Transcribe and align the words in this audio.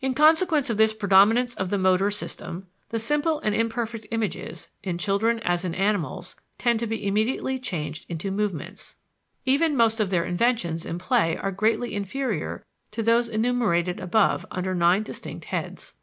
In 0.00 0.14
consequence 0.14 0.68
of 0.68 0.78
this 0.78 0.92
predominance 0.92 1.54
of 1.54 1.70
the 1.70 1.78
motor 1.78 2.10
system, 2.10 2.66
the 2.88 2.98
simple 2.98 3.38
and 3.38 3.54
imperfect 3.54 4.08
images, 4.10 4.66
in 4.82 4.98
children 4.98 5.38
as 5.44 5.64
in 5.64 5.76
animals, 5.76 6.34
tend 6.58 6.80
to 6.80 6.88
be 6.88 7.06
immediately 7.06 7.56
changed 7.56 8.04
into 8.08 8.32
movements. 8.32 8.96
Even 9.46 9.76
most 9.76 10.00
of 10.00 10.10
their 10.10 10.24
inventions 10.24 10.84
in 10.84 10.98
play 10.98 11.36
are 11.36 11.52
greatly 11.52 11.94
inferior 11.94 12.64
to 12.90 13.00
those 13.00 13.28
enumerated 13.28 14.00
above 14.00 14.44
under 14.50 14.74
nine 14.74 15.04
distinct 15.04 15.44
heads. 15.44 15.94